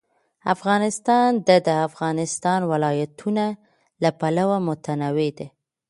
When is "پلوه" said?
4.19-4.57